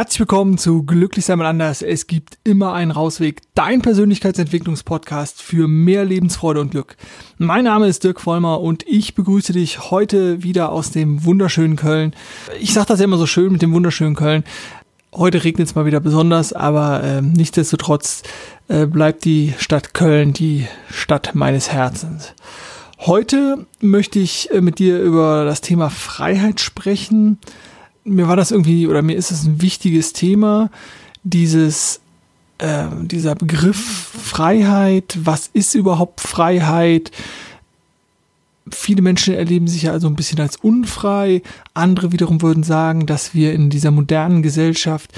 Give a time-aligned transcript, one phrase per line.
[0.00, 1.82] Herzlich willkommen zu Glücklich sein mal anders.
[1.82, 3.42] Es gibt immer einen Rausweg.
[3.54, 6.96] Dein Persönlichkeitsentwicklungspodcast für mehr Lebensfreude und Glück.
[7.36, 12.14] Mein Name ist Dirk Vollmer und ich begrüße dich heute wieder aus dem wunderschönen Köln.
[12.58, 14.44] Ich sage das ja immer so schön mit dem wunderschönen Köln.
[15.14, 18.22] Heute regnet es mal wieder besonders, aber äh, nichtsdestotrotz
[18.68, 22.32] äh, bleibt die Stadt Köln die Stadt meines Herzens.
[23.00, 27.38] Heute möchte ich äh, mit dir über das Thema Freiheit sprechen
[28.04, 30.70] mir war das irgendwie, oder mir ist es ein wichtiges Thema,
[31.22, 32.00] dieses,
[32.58, 37.10] äh, dieser Begriff Freiheit, was ist überhaupt Freiheit?
[38.70, 41.42] Viele Menschen erleben sich ja also ein bisschen als unfrei,
[41.74, 45.12] andere wiederum würden sagen, dass wir in dieser modernen Gesellschaft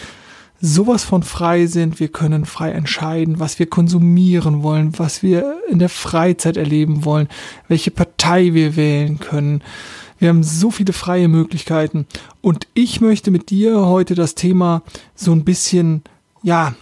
[0.61, 5.81] sowas von frei sind, wir können frei entscheiden, was wir konsumieren wollen, was wir in
[5.81, 7.29] der Freizeit erleben wollen,
[7.67, 9.63] welche Partei wir wählen können
[10.23, 12.07] wir haben so viele freie Möglichkeiten.
[12.43, 14.83] Und ich möchte mit dir heute das Thema
[15.17, 16.03] so ein bisschen,
[16.45, 16.77] ja,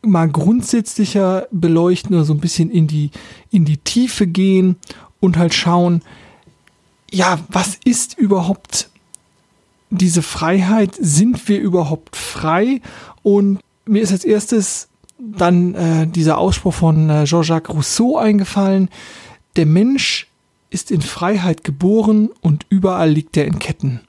[0.00, 3.10] mal grundsätzlicher beleuchten oder so ein bisschen in die,
[3.50, 4.76] in die Tiefe gehen
[5.20, 6.00] und halt schauen,
[7.10, 8.88] ja, was ist überhaupt
[9.90, 10.96] diese Freiheit?
[10.98, 12.80] Sind wir überhaupt frei?
[13.22, 18.88] Und mir ist als erstes dann äh, dieser Ausspruch von äh, Jean-Jacques Rousseau eingefallen.
[19.56, 20.28] Der Mensch
[20.74, 24.00] ist in Freiheit geboren und überall liegt er in Ketten.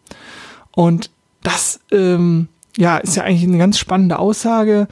[0.71, 1.11] Und
[1.43, 4.87] das ähm, ja, ist ja eigentlich eine ganz spannende Aussage.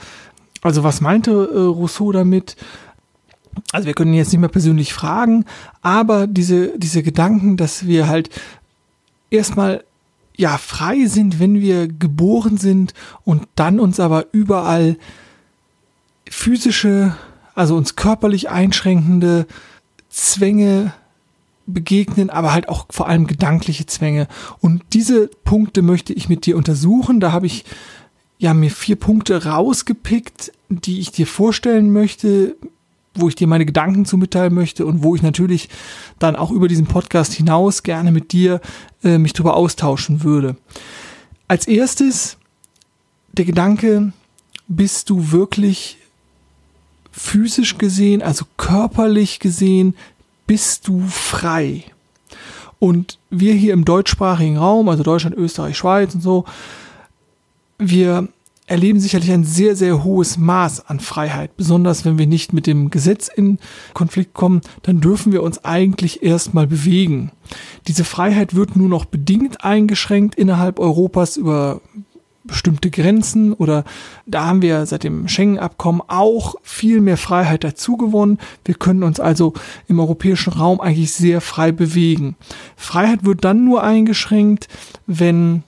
[0.61, 2.55] Also was meinte äh, Rousseau damit?
[3.71, 5.45] Also wir können ihn jetzt nicht mehr persönlich fragen,
[5.81, 8.29] aber diese, diese Gedanken, dass wir halt
[9.29, 9.83] erstmal
[10.35, 12.93] ja frei sind, wenn wir geboren sind
[13.23, 14.97] und dann uns aber überall
[16.29, 17.15] physische,
[17.53, 19.45] also uns körperlich einschränkende
[20.09, 20.93] Zwänge
[21.65, 24.27] begegnen, aber halt auch vor allem gedankliche Zwänge.
[24.59, 27.19] Und diese Punkte möchte ich mit dir untersuchen.
[27.19, 27.65] Da habe ich
[28.37, 32.55] ja mir vier Punkte rausgepickt, die ich dir vorstellen möchte,
[33.15, 35.69] wo ich dir meine Gedanken zu mitteilen möchte und wo ich natürlich
[36.19, 38.59] dann auch über diesen Podcast hinaus gerne mit dir
[39.03, 40.57] äh, mich darüber austauschen würde.
[41.47, 42.37] Als erstes
[43.33, 44.13] der Gedanke,
[44.67, 45.97] bist du wirklich
[47.11, 49.95] physisch gesehen, also körperlich gesehen,
[50.53, 51.83] bist du frei.
[52.77, 56.45] Und wir hier im deutschsprachigen Raum, also Deutschland, Österreich, Schweiz und so,
[57.79, 58.27] wir
[58.67, 61.57] erleben sicherlich ein sehr, sehr hohes Maß an Freiheit.
[61.57, 63.57] Besonders wenn wir nicht mit dem Gesetz in
[63.95, 67.31] Konflikt kommen, dann dürfen wir uns eigentlich erstmal bewegen.
[67.87, 71.81] Diese Freiheit wird nur noch bedingt eingeschränkt innerhalb Europas über
[72.43, 73.85] bestimmte Grenzen oder
[74.25, 78.37] da haben wir seit dem Schengen-Abkommen auch viel mehr Freiheit dazu gewonnen.
[78.65, 79.53] Wir können uns also
[79.87, 82.35] im europäischen Raum eigentlich sehr frei bewegen.
[82.75, 84.67] Freiheit wird dann nur eingeschränkt,
[85.07, 85.63] wenn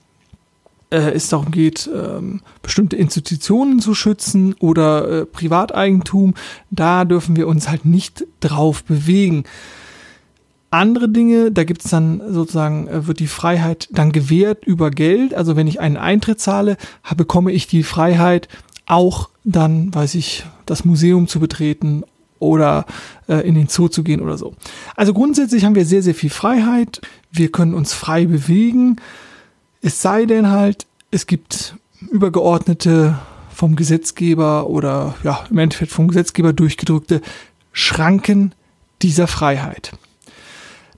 [0.90, 6.34] äh, es darum geht, ähm, bestimmte Institutionen zu schützen oder äh, Privateigentum.
[6.70, 9.44] Da dürfen wir uns halt nicht drauf bewegen
[10.70, 15.34] andere Dinge, da gibt es dann sozusagen, äh, wird die Freiheit dann gewährt über Geld.
[15.34, 16.76] Also wenn ich einen Eintritt zahle,
[17.16, 18.48] bekomme ich die Freiheit,
[18.86, 22.04] auch dann, weiß ich, das Museum zu betreten
[22.38, 22.86] oder
[23.28, 24.54] äh, in den Zoo zu gehen oder so.
[24.94, 27.00] Also grundsätzlich haben wir sehr, sehr viel Freiheit.
[27.30, 28.96] Wir können uns frei bewegen.
[29.82, 31.76] Es sei denn halt, es gibt
[32.10, 33.18] übergeordnete
[33.54, 37.22] vom Gesetzgeber oder ja, im Endeffekt vom Gesetzgeber durchgedrückte
[37.72, 38.54] Schranken
[39.02, 39.92] dieser Freiheit.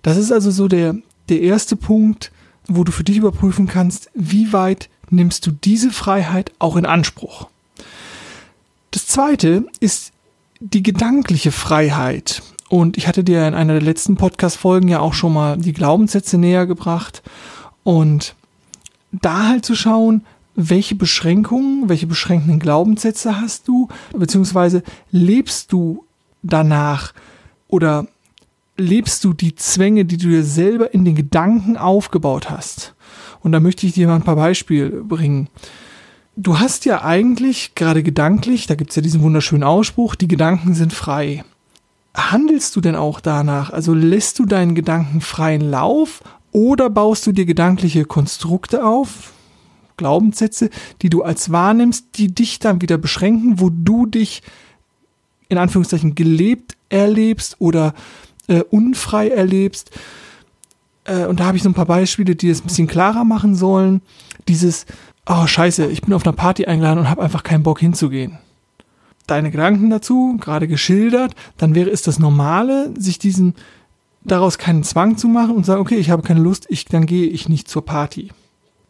[0.02, 0.96] Das ist also so der,
[1.28, 2.32] der erste Punkt,
[2.66, 7.48] wo du für dich überprüfen kannst, wie weit nimmst du diese Freiheit auch in Anspruch.
[8.90, 10.12] Das zweite ist
[10.60, 12.42] die gedankliche Freiheit.
[12.68, 16.36] Und ich hatte dir in einer der letzten Podcast-Folgen ja auch schon mal die Glaubenssätze
[16.36, 17.22] näher gebracht.
[17.82, 18.34] Und
[19.12, 26.04] da halt zu schauen, welche Beschränkungen, welche beschränkenden Glaubenssätze hast du, beziehungsweise lebst du
[26.42, 27.14] danach
[27.68, 28.06] oder
[28.78, 32.94] lebst du die Zwänge, die du dir selber in den Gedanken aufgebaut hast.
[33.40, 35.48] Und da möchte ich dir mal ein paar Beispiele bringen.
[36.36, 40.92] Du hast ja eigentlich, gerade gedanklich, da gibt's ja diesen wunderschönen Ausspruch, die Gedanken sind
[40.92, 41.44] frei.
[42.16, 43.70] Handelst du denn auch danach?
[43.70, 46.22] Also lässt du deinen Gedanken freien Lauf
[46.52, 49.32] oder baust du dir gedankliche Konstrukte auf,
[49.96, 50.70] Glaubenssätze,
[51.02, 54.42] die du als wahrnimmst, die dich dann wieder beschränken, wo du dich
[55.48, 57.94] in Anführungszeichen gelebt erlebst oder
[58.48, 59.90] äh, unfrei erlebst.
[61.04, 63.54] Äh, und da habe ich so ein paar Beispiele, die es ein bisschen klarer machen
[63.54, 64.02] sollen.
[64.48, 64.86] Dieses,
[65.26, 68.38] oh scheiße, ich bin auf einer Party eingeladen und habe einfach keinen Bock hinzugehen.
[69.26, 73.54] Deine Gedanken dazu, gerade geschildert, dann wäre es das Normale, sich diesen
[74.24, 77.26] daraus keinen Zwang zu machen und sagen, okay, ich habe keine Lust, ich, dann gehe
[77.26, 78.30] ich nicht zur Party.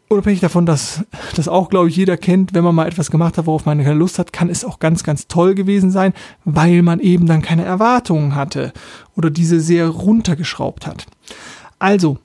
[0.09, 3.45] Unabhängig davon, dass das auch, glaube ich, jeder kennt, wenn man mal etwas gemacht hat,
[3.45, 6.13] worauf man keine Lust hat, kann es auch ganz, ganz toll gewesen sein,
[6.45, 8.73] weil man eben dann keine Erwartungen hatte
[9.15, 11.05] oder diese sehr runtergeschraubt hat.
[11.77, 12.17] Also,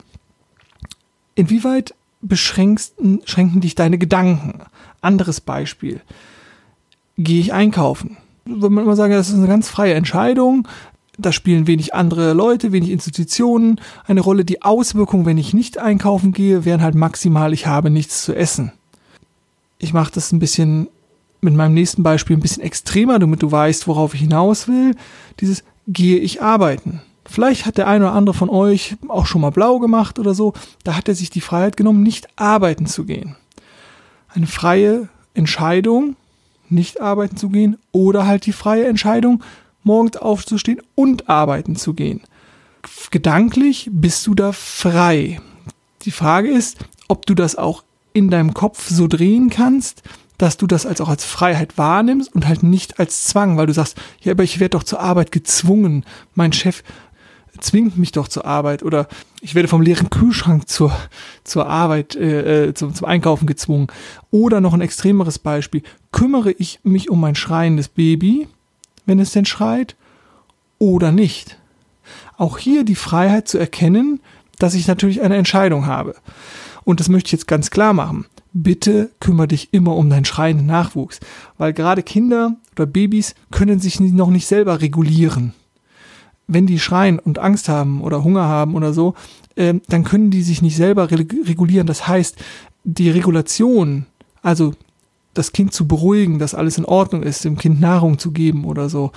[1.35, 4.61] inwieweit beschränken dich deine Gedanken?
[5.01, 6.01] Anderes Beispiel.
[7.17, 8.17] Gehe ich einkaufen?
[8.45, 10.67] Würde man immer sagen, das ist eine ganz freie Entscheidung.
[11.17, 14.43] Da spielen wenig andere Leute, wenig Institutionen eine Rolle.
[14.43, 18.71] Die Auswirkungen, wenn ich nicht einkaufen gehe, wären halt maximal, ich habe nichts zu essen.
[19.77, 20.87] Ich mache das ein bisschen
[21.41, 24.95] mit meinem nächsten Beispiel ein bisschen extremer, damit du weißt, worauf ich hinaus will.
[25.39, 27.01] Dieses gehe ich arbeiten.
[27.25, 30.53] Vielleicht hat der eine oder andere von euch auch schon mal blau gemacht oder so.
[30.83, 33.35] Da hat er sich die Freiheit genommen, nicht arbeiten zu gehen.
[34.29, 36.15] Eine freie Entscheidung,
[36.69, 39.43] nicht arbeiten zu gehen oder halt die freie Entscheidung,
[39.85, 42.21] morgens aufzustehen und arbeiten zu gehen.
[43.11, 45.39] Gedanklich bist du da frei.
[46.03, 46.77] Die Frage ist,
[47.07, 47.83] ob du das auch
[48.13, 50.03] in deinem Kopf so drehen kannst,
[50.37, 53.73] dass du das als auch als Freiheit wahrnimmst und halt nicht als Zwang, weil du
[53.73, 56.05] sagst, ja, aber ich werde doch zur Arbeit gezwungen.
[56.33, 56.83] Mein Chef
[57.59, 59.07] zwingt mich doch zur Arbeit oder
[59.41, 60.95] ich werde vom leeren Kühlschrank zur,
[61.43, 63.87] zur Arbeit, äh, äh zum, zum Einkaufen gezwungen.
[64.29, 65.83] Oder noch ein extremeres Beispiel.
[66.11, 68.47] Kümmere ich mich um mein schreiendes Baby
[69.05, 69.95] wenn es denn schreit,
[70.77, 71.57] oder nicht.
[72.37, 74.19] Auch hier die Freiheit zu erkennen,
[74.59, 76.15] dass ich natürlich eine Entscheidung habe.
[76.83, 78.25] Und das möchte ich jetzt ganz klar machen.
[78.53, 81.19] Bitte kümmere dich immer um deinen schreienden Nachwuchs,
[81.57, 85.53] weil gerade Kinder oder Babys können sich noch nicht selber regulieren.
[86.47, 89.15] Wenn die schreien und Angst haben oder Hunger haben oder so,
[89.55, 91.87] äh, dann können die sich nicht selber regulieren.
[91.87, 92.37] Das heißt,
[92.83, 94.05] die Regulation,
[94.41, 94.73] also
[95.35, 98.89] das Kind zu beruhigen, dass alles in Ordnung ist, dem Kind Nahrung zu geben oder
[98.89, 99.11] so,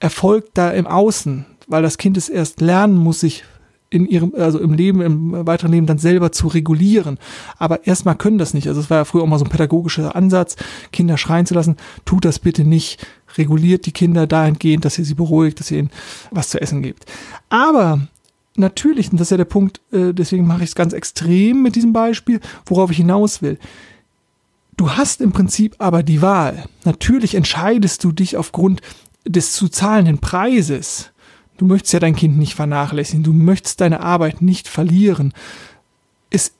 [0.00, 3.44] erfolgt da im Außen, weil das Kind es erst lernen muss, sich
[3.92, 7.18] in ihrem, also im Leben, im weiteren Leben dann selber zu regulieren.
[7.58, 8.66] Aber erstmal können das nicht.
[8.66, 10.56] Also es war ja früher auch mal so ein pädagogischer Ansatz,
[10.92, 11.76] Kinder schreien zu lassen.
[12.04, 13.06] Tut das bitte nicht.
[13.36, 15.90] Reguliert die Kinder dahingehend, dass ihr sie beruhigt, dass ihr ihnen
[16.30, 17.04] was zu essen gebt.
[17.50, 18.00] Aber
[18.56, 21.76] natürlich, und das ist ja der Punkt, äh, deswegen mache ich es ganz extrem mit
[21.76, 23.58] diesem Beispiel, worauf ich hinaus will.
[24.82, 26.64] Du hast im Prinzip aber die Wahl.
[26.84, 28.80] Natürlich entscheidest du dich aufgrund
[29.24, 31.12] des zu zahlenden Preises.
[31.56, 35.34] Du möchtest ja dein Kind nicht vernachlässigen, du möchtest deine Arbeit nicht verlieren.
[36.30, 36.54] Ist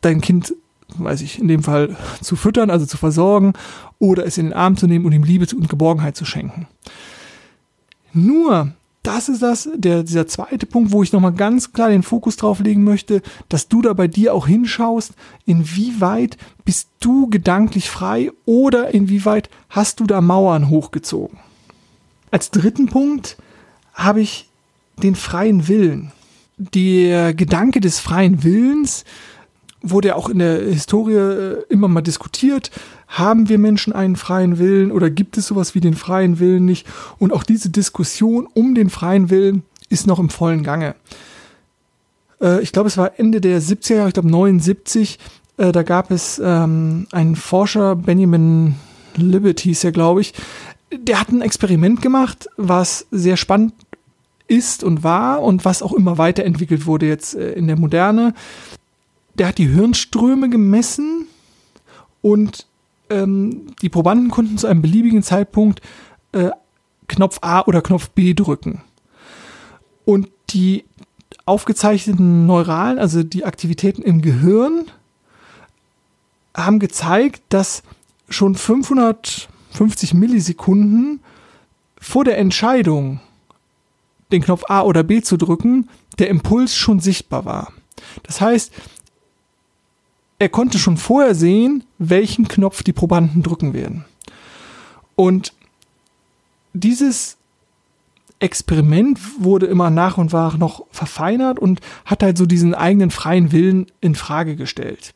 [0.00, 0.54] dein Kind,
[0.96, 3.52] weiß ich, in dem Fall zu füttern, also zu versorgen,
[3.98, 6.68] oder es in den Arm zu nehmen und ihm Liebe und Geborgenheit zu schenken.
[8.14, 8.72] Nur
[9.02, 12.60] das ist das, der, dieser zweite Punkt, wo ich nochmal ganz klar den Fokus drauf
[12.60, 15.12] legen möchte, dass du da bei dir auch hinschaust,
[15.44, 21.38] inwieweit bist du gedanklich frei oder inwieweit hast du da Mauern hochgezogen.
[22.30, 23.36] Als dritten Punkt
[23.92, 24.48] habe ich
[25.02, 26.12] den freien Willen.
[26.56, 29.04] Der Gedanke des freien Willens
[29.82, 32.70] wurde ja auch in der Historie äh, immer mal diskutiert.
[33.12, 36.86] Haben wir Menschen einen freien Willen oder gibt es sowas wie den freien Willen nicht?
[37.18, 40.94] Und auch diese Diskussion um den freien Willen ist noch im vollen Gange.
[42.40, 45.18] Äh, ich glaube, es war Ende der 70er Jahre, ich glaube 79,
[45.58, 48.76] äh, da gab es ähm, einen Forscher, Benjamin
[49.16, 50.32] Libet hieß er, glaube ich,
[50.90, 53.74] der hat ein Experiment gemacht, was sehr spannend
[54.48, 58.32] ist und war und was auch immer weiterentwickelt wurde jetzt in der Moderne.
[59.34, 61.26] Der hat die Hirnströme gemessen
[62.22, 62.66] und
[63.12, 65.80] ähm, die Probanden konnten zu einem beliebigen Zeitpunkt
[66.32, 66.50] äh,
[67.08, 68.82] Knopf A oder Knopf B drücken.
[70.04, 70.84] Und die
[71.44, 74.86] aufgezeichneten Neuralen, also die Aktivitäten im Gehirn,
[76.56, 77.82] haben gezeigt, dass
[78.28, 81.20] schon 550 Millisekunden
[81.98, 83.20] vor der Entscheidung,
[84.30, 85.88] den Knopf A oder B zu drücken,
[86.18, 87.72] der Impuls schon sichtbar war.
[88.22, 88.72] Das heißt,
[90.42, 94.04] er konnte schon vorher sehen, welchen Knopf die Probanden drücken werden.
[95.14, 95.52] Und
[96.72, 97.36] dieses
[98.40, 103.52] Experiment wurde immer nach und nach noch verfeinert und hat halt so diesen eigenen freien
[103.52, 105.14] Willen in Frage gestellt.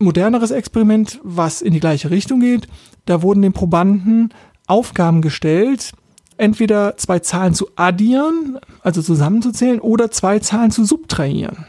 [0.00, 2.66] Moderneres Experiment, was in die gleiche Richtung geht,
[3.04, 4.34] da wurden den Probanden
[4.66, 5.92] Aufgaben gestellt,
[6.36, 11.64] entweder zwei Zahlen zu addieren, also zusammenzuzählen, oder zwei Zahlen zu subtrahieren.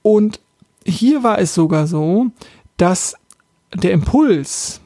[0.00, 0.40] Und
[0.84, 2.26] hier war es sogar so,
[2.76, 3.14] dass
[3.74, 4.80] der Impuls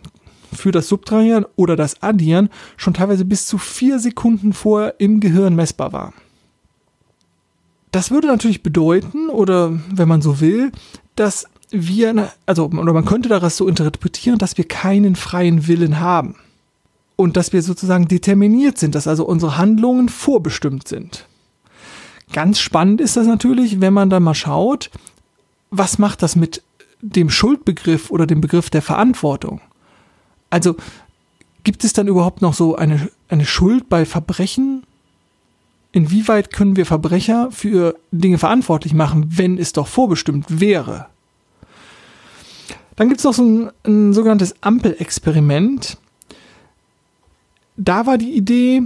[0.52, 5.54] für das Subtrahieren oder das Addieren schon teilweise bis zu vier Sekunden vorher im Gehirn
[5.54, 6.12] messbar war.
[7.90, 10.72] Das würde natürlich bedeuten, oder wenn man so will,
[11.14, 16.36] dass wir, also, oder man könnte daraus so interpretieren, dass wir keinen freien Willen haben.
[17.16, 21.28] Und dass wir sozusagen determiniert sind, dass also unsere Handlungen vorbestimmt sind.
[22.32, 24.90] Ganz spannend ist das natürlich, wenn man dann mal schaut,
[25.76, 26.62] was macht das mit
[27.00, 29.60] dem Schuldbegriff oder dem Begriff der Verantwortung.
[30.50, 30.76] Also
[31.64, 34.84] gibt es dann überhaupt noch so eine, eine Schuld bei Verbrechen?
[35.92, 41.06] Inwieweit können wir Verbrecher für Dinge verantwortlich machen, wenn es doch vorbestimmt wäre?
[42.96, 45.98] Dann gibt es noch so ein, ein sogenanntes Ampelexperiment.
[47.76, 48.82] Da war die Idee,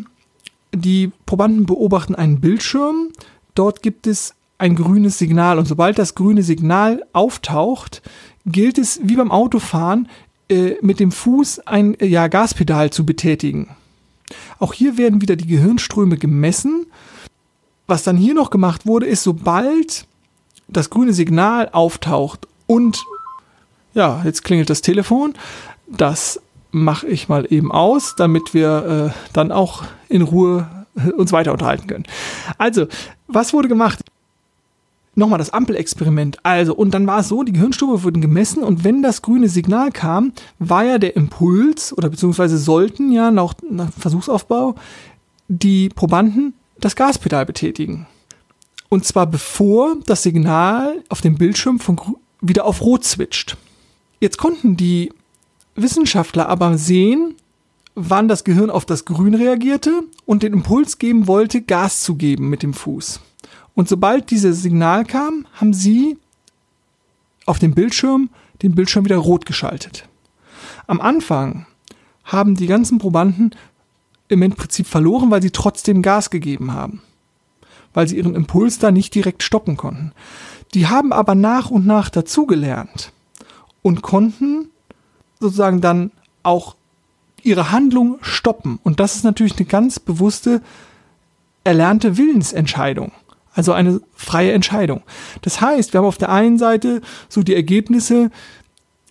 [0.74, 3.10] die Probanden beobachten einen Bildschirm.
[3.54, 8.02] Dort gibt es ein grünes Signal und sobald das grüne Signal auftaucht,
[8.44, 10.08] gilt es wie beim Autofahren
[10.48, 13.76] äh, mit dem Fuß ein äh, ja, Gaspedal zu betätigen.
[14.58, 16.86] Auch hier werden wieder die Gehirnströme gemessen.
[17.86, 20.06] Was dann hier noch gemacht wurde, ist, sobald
[20.66, 23.02] das grüne Signal auftaucht und
[23.94, 25.34] ja, jetzt klingelt das Telefon,
[25.86, 31.32] das mache ich mal eben aus, damit wir äh, dann auch in Ruhe äh, uns
[31.32, 32.04] weiter unterhalten können.
[32.58, 32.86] Also,
[33.26, 34.00] was wurde gemacht?
[35.18, 36.38] Nochmal das Ampelexperiment.
[36.44, 39.90] Also, und dann war es so, die Gehirnströme wurden gemessen und wenn das grüne Signal
[39.90, 44.76] kam, war ja der Impuls oder beziehungsweise sollten ja nach, nach Versuchsaufbau
[45.48, 48.06] die Probanden das Gaspedal betätigen.
[48.90, 52.00] Und zwar bevor das Signal auf dem Bildschirm von
[52.40, 53.56] wieder auf Rot switcht.
[54.20, 55.12] Jetzt konnten die
[55.74, 57.34] Wissenschaftler aber sehen,
[57.96, 62.50] wann das Gehirn auf das Grün reagierte und den Impuls geben wollte, Gas zu geben
[62.50, 63.18] mit dem Fuß.
[63.78, 66.18] Und sobald dieses Signal kam, haben sie
[67.46, 68.28] auf dem Bildschirm
[68.60, 70.08] den Bildschirm wieder rot geschaltet.
[70.88, 71.64] Am Anfang
[72.24, 73.54] haben die ganzen Probanden
[74.26, 77.02] im Prinzip verloren, weil sie trotzdem Gas gegeben haben.
[77.94, 80.10] Weil sie ihren Impuls da nicht direkt stoppen konnten.
[80.74, 83.12] Die haben aber nach und nach dazugelernt
[83.82, 84.70] und konnten
[85.38, 86.10] sozusagen dann
[86.42, 86.74] auch
[87.44, 88.80] ihre Handlung stoppen.
[88.82, 90.62] Und das ist natürlich eine ganz bewusste,
[91.62, 93.12] erlernte Willensentscheidung.
[93.54, 95.02] Also eine freie Entscheidung.
[95.42, 98.30] Das heißt, wir haben auf der einen Seite so die Ergebnisse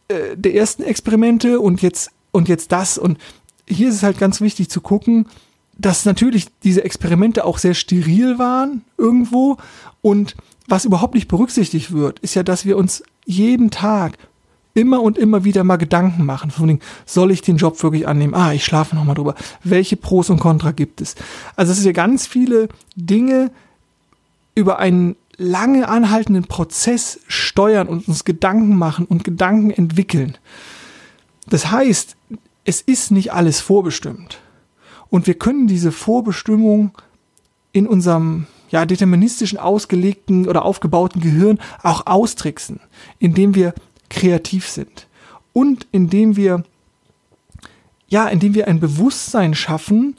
[0.07, 2.97] äh, der ersten Experimente und jetzt, und jetzt das.
[2.97, 3.17] Und
[3.67, 5.27] hier ist es halt ganz wichtig zu gucken,
[5.77, 9.57] dass natürlich diese Experimente auch sehr steril waren irgendwo.
[10.01, 10.35] Und
[10.67, 14.17] was überhaupt nicht berücksichtigt wird, ist ja, dass wir uns jeden Tag
[14.73, 16.51] immer und immer wieder mal Gedanken machen.
[16.51, 18.35] Von dem, soll ich den Job wirklich annehmen?
[18.35, 19.35] Ah, ich schlafe nochmal drüber.
[19.63, 21.15] Welche Pros und Contra gibt es?
[21.55, 23.51] Also es sind ja ganz viele Dinge
[24.57, 30.35] über einen lange anhaltenden Prozess steuern und uns Gedanken machen und Gedanken entwickeln.
[31.47, 32.15] Das heißt,
[32.65, 34.39] es ist nicht alles vorbestimmt.
[35.09, 36.97] Und wir können diese Vorbestimmung
[37.71, 42.79] in unserem ja, deterministischen ausgelegten oder aufgebauten Gehirn auch austricksen,
[43.19, 43.75] indem wir
[44.09, 45.07] kreativ sind
[45.53, 46.63] und indem wir
[48.07, 50.15] ja, indem wir ein Bewusstsein schaffen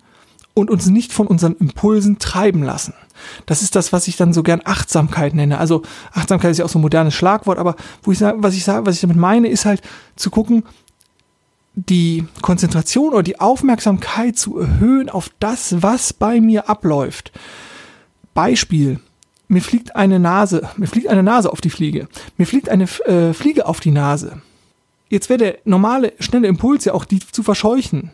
[0.55, 2.95] und uns nicht von unseren Impulsen treiben lassen.
[3.47, 5.59] Das ist das, was ich dann so gern Achtsamkeit nenne.
[5.59, 5.83] Also
[6.13, 8.87] Achtsamkeit ist ja auch so ein modernes Schlagwort, aber wo ich sage, was ich sage,
[8.87, 9.83] was ich damit meine, ist halt
[10.17, 10.65] zu gucken,
[11.75, 17.33] die Konzentration oder die Aufmerksamkeit zu erhöhen auf das, was bei mir abläuft.
[18.35, 19.01] Beispiel
[19.49, 23.33] mir fliegt eine Nase, mir fliegt eine Nase auf die Fliege, mir fliegt eine äh,
[23.33, 24.43] Fliege auf die Nase.
[25.09, 28.11] Jetzt wäre der normale, schnelle Impuls ja auch, die zu verscheuchen.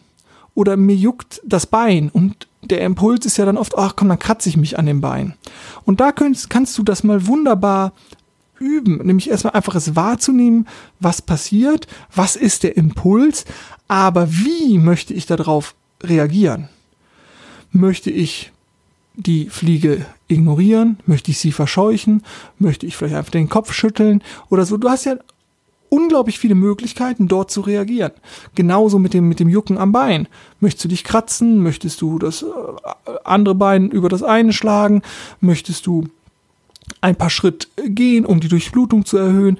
[0.54, 4.18] Oder mir juckt das Bein und der Impuls ist ja dann oft, ach komm, dann
[4.18, 5.34] kratze ich mich an dem Bein.
[5.84, 7.92] Und da kannst, kannst du das mal wunderbar
[8.58, 10.66] üben, nämlich erstmal einfach es wahrzunehmen,
[11.00, 13.44] was passiert, was ist der Impuls,
[13.88, 16.68] aber wie möchte ich darauf reagieren?
[17.72, 18.52] Möchte ich
[19.14, 20.98] die Fliege ignorieren?
[21.06, 22.22] Möchte ich sie verscheuchen?
[22.58, 24.76] Möchte ich vielleicht einfach den Kopf schütteln oder so?
[24.76, 25.16] Du hast ja
[25.94, 28.10] unglaublich viele Möglichkeiten, dort zu reagieren.
[28.56, 30.26] Genauso mit dem, mit dem Jucken am Bein.
[30.58, 31.62] Möchtest du dich kratzen?
[31.62, 32.46] Möchtest du das äh,
[33.22, 35.02] andere Bein über das eine schlagen?
[35.40, 36.08] Möchtest du
[37.00, 39.58] ein paar Schritt gehen, um die Durchblutung zu erhöhen?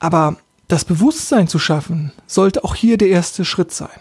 [0.00, 4.00] Aber das Bewusstsein zu schaffen, sollte auch hier der erste Schritt sein.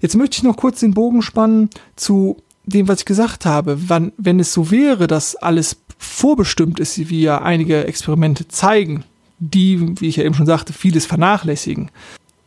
[0.00, 4.12] Jetzt möchte ich noch kurz den Bogen spannen zu dem, was ich gesagt habe, wann,
[4.18, 9.04] wenn es so wäre, dass alles vorbestimmt ist, wie ja einige Experimente zeigen,
[9.42, 11.90] die, wie ich ja eben schon sagte, vieles vernachlässigen,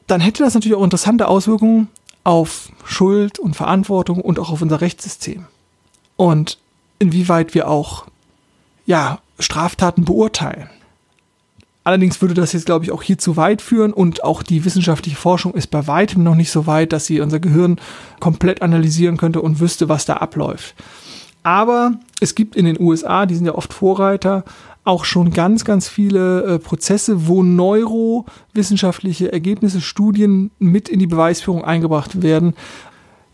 [0.08, 1.90] dann hätte das natürlich auch interessante Auswirkungen
[2.24, 5.46] auf Schuld und Verantwortung und auch auf unser Rechtssystem.
[6.16, 6.58] Und
[7.00, 8.06] inwieweit wir auch,
[8.86, 10.70] ja, Straftaten beurteilen.
[11.84, 15.18] Allerdings würde das jetzt, glaube ich, auch hier zu weit führen und auch die wissenschaftliche
[15.18, 17.80] Forschung ist bei weitem noch nicht so weit, dass sie unser Gehirn
[18.20, 20.76] komplett analysieren könnte und wüsste, was da abläuft.
[21.44, 24.46] Aber es gibt in den USA, die sind ja oft Vorreiter,
[24.86, 31.66] auch schon ganz, ganz viele äh, Prozesse, wo neurowissenschaftliche Ergebnisse, Studien mit in die Beweisführung
[31.66, 32.54] eingebracht werden.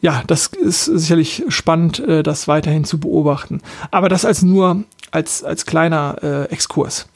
[0.01, 3.61] Ja, das ist sicherlich spannend, äh, das weiterhin zu beobachten.
[3.91, 7.07] Aber das als nur als, als kleiner äh, Exkurs.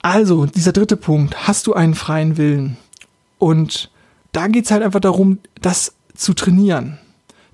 [0.00, 2.76] Also, dieser dritte Punkt, hast du einen freien Willen?
[3.38, 3.90] Und
[4.32, 6.98] da geht's halt einfach darum, das zu trainieren.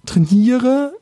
[0.05, 0.94] Trainiere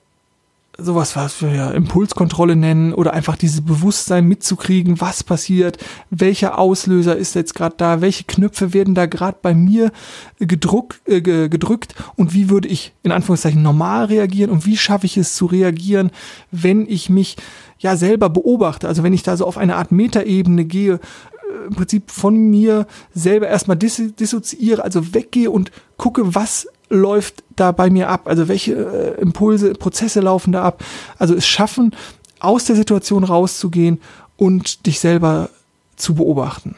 [0.84, 5.78] sowas, was wir ja Impulskontrolle nennen oder einfach dieses Bewusstsein mitzukriegen, was passiert,
[6.10, 9.92] welcher Auslöser ist jetzt gerade da, welche Knöpfe werden da gerade bei mir
[10.38, 15.16] gedruck, äh, gedrückt und wie würde ich in Anführungszeichen normal reagieren und wie schaffe ich
[15.16, 16.10] es zu reagieren,
[16.50, 17.36] wenn ich mich
[17.78, 21.74] ja selber beobachte, also wenn ich da so auf eine Art Metaebene gehe, äh, im
[21.74, 28.08] Prinzip von mir selber erstmal dissoziiere, also weggehe und gucke, was läuft da bei mir
[28.08, 28.28] ab?
[28.28, 30.84] Also welche äh, Impulse, Prozesse laufen da ab?
[31.18, 31.94] Also es schaffen,
[32.38, 34.00] aus der Situation rauszugehen
[34.36, 35.48] und dich selber
[35.96, 36.74] zu beobachten.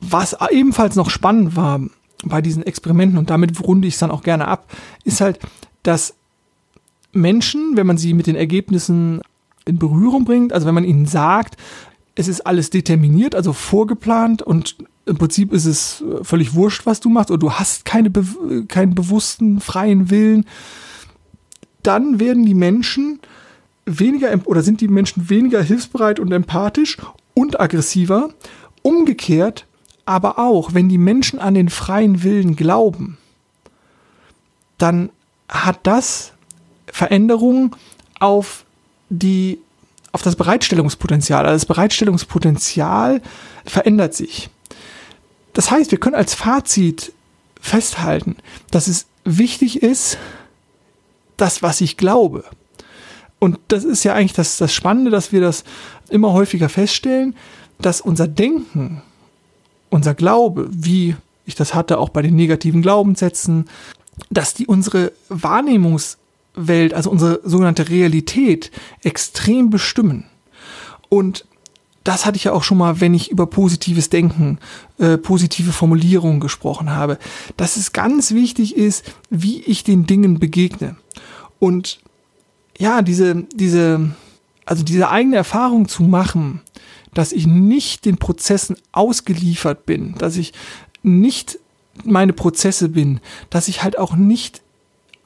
[0.00, 1.80] Was ebenfalls noch spannend war
[2.24, 4.66] bei diesen Experimenten und damit runde ich es dann auch gerne ab,
[5.04, 5.38] ist halt,
[5.82, 6.14] dass
[7.12, 9.20] Menschen, wenn man sie mit den Ergebnissen
[9.66, 11.56] in Berührung bringt, also wenn man ihnen sagt,
[12.14, 14.76] es ist alles determiniert, also vorgeplant und
[15.10, 18.10] im Prinzip ist es äh, völlig wurscht, was du machst, oder du hast keine,
[18.68, 20.46] keinen bewussten, freien Willen,
[21.82, 23.20] dann werden die Menschen
[23.86, 26.98] weniger oder sind die Menschen weniger hilfsbereit und empathisch
[27.34, 28.30] und aggressiver.
[28.82, 29.66] Umgekehrt
[30.06, 33.18] aber auch, wenn die Menschen an den freien Willen glauben,
[34.78, 35.10] dann
[35.48, 36.32] hat das
[36.86, 37.72] Veränderungen
[38.18, 38.64] auf
[39.08, 39.58] die
[40.12, 41.46] auf das Bereitstellungspotenzial.
[41.46, 43.22] Also das Bereitstellungspotenzial
[43.64, 44.50] verändert sich.
[45.52, 47.12] Das heißt, wir können als Fazit
[47.60, 48.36] festhalten,
[48.70, 50.18] dass es wichtig ist,
[51.36, 52.44] das, was ich glaube.
[53.38, 55.64] Und das ist ja eigentlich das, das Spannende, dass wir das
[56.10, 57.34] immer häufiger feststellen,
[57.78, 59.02] dass unser Denken,
[59.88, 61.16] unser Glaube, wie
[61.46, 63.68] ich das hatte auch bei den negativen Glaubenssätzen,
[64.28, 68.70] dass die unsere Wahrnehmungswelt, also unsere sogenannte Realität
[69.02, 70.26] extrem bestimmen.
[71.08, 71.46] Und
[72.04, 74.58] das hatte ich ja auch schon mal, wenn ich über positives Denken,
[74.98, 77.18] äh, positive Formulierungen gesprochen habe,
[77.56, 80.96] dass es ganz wichtig ist, wie ich den Dingen begegne.
[81.58, 82.00] Und
[82.78, 84.10] ja, diese, diese,
[84.64, 86.62] also diese eigene Erfahrung zu machen,
[87.12, 90.52] dass ich nicht den Prozessen ausgeliefert bin, dass ich
[91.02, 91.58] nicht
[92.04, 94.62] meine Prozesse bin, dass ich halt auch nicht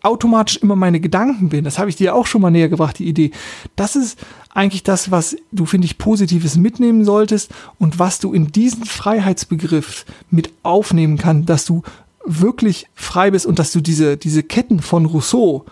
[0.05, 1.65] automatisch immer meine Gedanken bin.
[1.65, 3.31] Das habe ich dir auch schon mal näher gebracht, die Idee.
[3.77, 4.19] Das ist
[4.53, 10.05] eigentlich das, was du, finde ich, Positives mitnehmen solltest und was du in diesen Freiheitsbegriff
[10.31, 11.83] mit aufnehmen kannst, dass du
[12.25, 15.65] wirklich frei bist und dass du diese, diese Ketten von Rousseau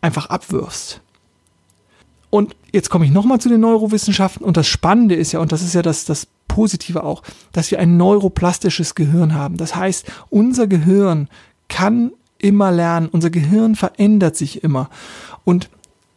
[0.00, 1.00] einfach abwirfst.
[2.30, 5.62] Und jetzt komme ich nochmal zu den Neurowissenschaften und das Spannende ist ja, und das
[5.62, 9.56] ist ja das, das Positive auch, dass wir ein neuroplastisches Gehirn haben.
[9.56, 11.28] Das heißt, unser Gehirn
[11.68, 12.10] kann
[12.44, 13.08] immer lernen.
[13.10, 14.90] Unser Gehirn verändert sich immer.
[15.44, 15.70] Und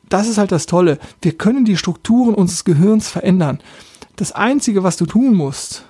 [0.10, 1.00] das ist halt das Tolle.
[1.22, 3.60] Wir können die Strukturen unseres Gehirns verändern.
[4.18, 5.86] Das Einzige, was du tun musst,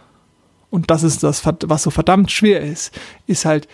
[0.69, 2.93] und das ist das, was so verdammt schwer ist,
[3.25, 3.67] ist halt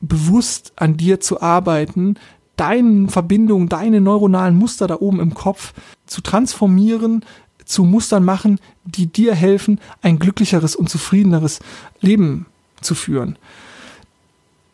[0.00, 2.16] bewusst an dir zu arbeiten,
[2.56, 5.72] deine Verbindungen, deine neuronalen Muster da oben im Kopf
[6.06, 7.24] zu transformieren,
[7.64, 11.60] zu Mustern machen, die dir helfen, ein glücklicheres und zufriedeneres
[12.00, 12.46] Leben
[12.80, 13.38] zu führen.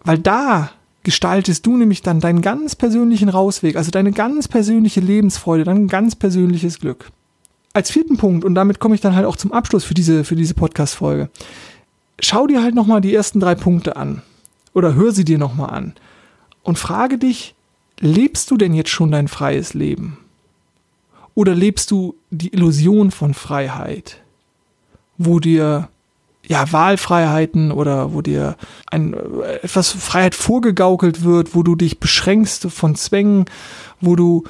[0.02, 0.70] Weil da
[1.02, 6.14] gestaltest du nämlich dann deinen ganz persönlichen Rausweg, also deine ganz persönliche Lebensfreude, dein ganz
[6.14, 7.10] persönliches Glück.
[7.72, 10.36] Als vierten Punkt, und damit komme ich dann halt auch zum Abschluss für diese, für
[10.36, 11.30] diese Podcast-Folge.
[12.18, 14.22] Schau dir halt nochmal die ersten drei Punkte an.
[14.74, 15.94] Oder hör sie dir nochmal an.
[16.62, 17.54] Und frage dich,
[18.00, 20.18] lebst du denn jetzt schon dein freies Leben?
[21.34, 24.20] Oder lebst du die Illusion von Freiheit?
[25.16, 25.88] Wo dir
[26.46, 28.56] ja, Wahlfreiheiten oder wo dir
[28.90, 29.14] ein,
[29.62, 33.44] etwas Freiheit vorgegaukelt wird, wo du dich beschränkst von Zwängen,
[34.00, 34.44] wo du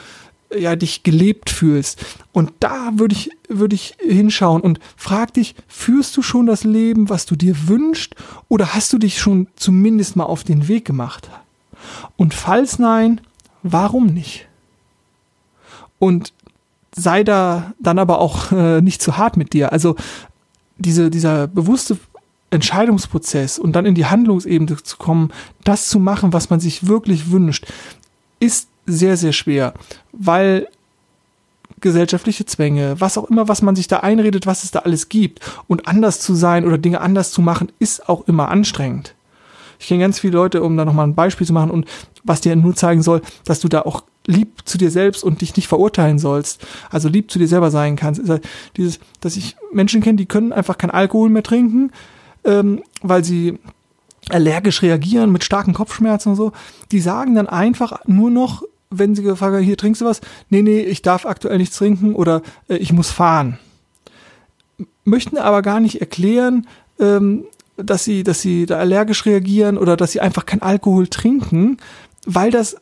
[0.57, 2.05] ja dich gelebt fühlst.
[2.33, 7.09] Und da würde ich, würde ich hinschauen und frag dich, führst du schon das Leben,
[7.09, 8.15] was du dir wünschst,
[8.49, 11.31] oder hast du dich schon zumindest mal auf den Weg gemacht?
[12.17, 13.21] Und falls nein,
[13.63, 14.49] warum nicht?
[15.99, 16.33] Und
[16.95, 19.73] sei da dann aber auch äh, nicht zu hart mit dir.
[19.73, 19.97] Also
[20.81, 21.99] diese, dieser bewusste
[22.51, 25.33] Entscheidungsprozess und dann in die Handlungsebene zu kommen,
[25.65, 27.67] das zu machen, was man sich wirklich wünscht,
[28.41, 29.75] ist sehr, sehr schwer,
[30.13, 30.67] weil
[31.81, 35.41] gesellschaftliche Zwänge, was auch immer, was man sich da einredet, was es da alles gibt
[35.69, 39.15] und anders zu sein oder Dinge anders zu machen, ist auch immer anstrengend.
[39.81, 41.87] Ich kenne ganz viele Leute, um da nochmal ein Beispiel zu machen und
[42.23, 45.57] was dir nur zeigen soll, dass du da auch lieb zu dir selbst und dich
[45.57, 48.29] nicht verurteilen sollst, also lieb zu dir selber sein kannst.
[48.29, 51.91] Halt dieses, dass ich Menschen kenne, die können einfach kein Alkohol mehr trinken,
[52.45, 53.59] ähm, weil sie
[54.29, 56.53] allergisch reagieren mit starken Kopfschmerzen und so.
[56.93, 60.21] Die sagen dann einfach nur noch, wenn sie gefragt haben, hier trinkst du was?
[60.51, 63.59] Nee, nee, ich darf aktuell nichts trinken oder äh, ich muss fahren.
[65.05, 66.67] möchten aber gar nicht erklären,
[66.99, 67.45] ähm,
[67.85, 71.79] dass sie, dass sie da allergisch reagieren oder dass sie einfach kein Alkohol trinken,
[72.27, 72.77] weil das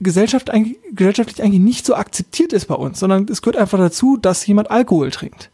[0.00, 0.50] Gesellschaft
[0.90, 4.70] gesellschaftlich eigentlich nicht so akzeptiert ist bei uns, sondern es gehört einfach dazu, dass jemand
[4.70, 5.50] Alkohol trinkt.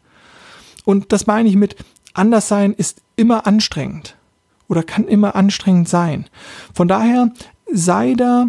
[0.84, 1.76] Und das meine ich mit
[2.14, 4.16] Anderssein ist immer anstrengend
[4.68, 6.26] oder kann immer anstrengend sein.
[6.74, 7.32] Von daher
[7.72, 8.48] sei da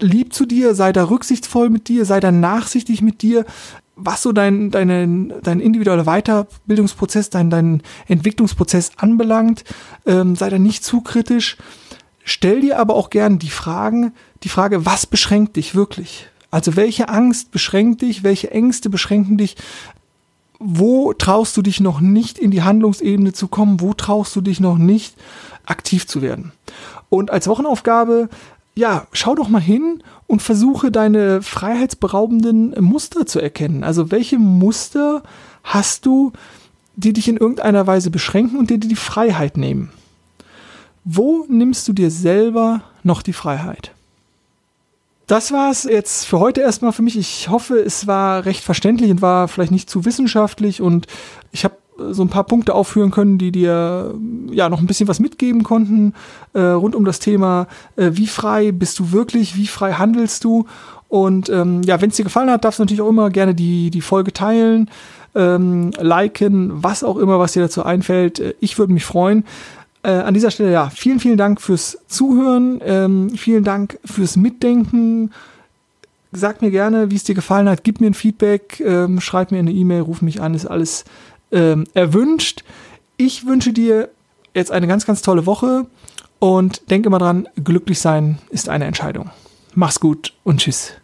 [0.00, 3.44] lieb zu dir, sei da rücksichtsvoll mit dir, sei da nachsichtig mit dir,
[4.04, 9.64] was so dein, deine, dein individueller Weiterbildungsprozess, dein, dein Entwicklungsprozess anbelangt,
[10.06, 11.56] ähm, sei da nicht zu kritisch.
[12.24, 16.28] Stell dir aber auch gern die Fragen, die Frage, was beschränkt dich wirklich?
[16.50, 19.56] Also welche Angst beschränkt dich, welche Ängste beschränken dich?
[20.58, 23.80] Wo traust du dich noch nicht in die Handlungsebene zu kommen?
[23.80, 25.14] Wo traust du dich noch nicht
[25.64, 26.52] aktiv zu werden?
[27.08, 28.28] Und als Wochenaufgabe,
[28.74, 33.84] ja, schau doch mal hin und versuche deine freiheitsberaubenden Muster zu erkennen.
[33.84, 35.22] Also welche Muster
[35.64, 36.32] hast du,
[36.96, 39.90] die dich in irgendeiner Weise beschränken und dir die Freiheit nehmen?
[41.04, 43.92] Wo nimmst du dir selber noch die Freiheit?
[45.26, 47.16] Das war es jetzt für heute erstmal für mich.
[47.16, 51.06] Ich hoffe, es war recht verständlich und war vielleicht nicht zu wissenschaftlich und
[51.52, 51.76] ich habe
[52.10, 54.14] so ein paar Punkte aufführen können, die dir
[54.50, 56.14] ja noch ein bisschen was mitgeben konnten
[56.52, 60.66] äh, rund um das Thema, äh, wie frei bist du wirklich, wie frei handelst du.
[61.08, 63.90] Und ähm, ja, wenn es dir gefallen hat, darfst du natürlich auch immer gerne die,
[63.90, 64.88] die Folge teilen,
[65.34, 68.40] ähm, liken, was auch immer, was dir dazu einfällt.
[68.40, 69.44] Äh, ich würde mich freuen.
[70.02, 75.30] Äh, an dieser Stelle ja, vielen, vielen Dank fürs Zuhören, ähm, vielen Dank fürs Mitdenken.
[76.32, 79.58] Sag mir gerne, wie es dir gefallen hat, gib mir ein Feedback, ähm, schreib mir
[79.58, 81.04] eine E-Mail, ruf mich an, ist alles
[81.52, 82.64] ähm, erwünscht.
[83.16, 84.10] Ich wünsche dir
[84.54, 85.86] jetzt eine ganz, ganz tolle Woche
[86.38, 89.30] und denk immer dran, glücklich sein ist eine Entscheidung.
[89.74, 90.94] Mach's gut und tschüss.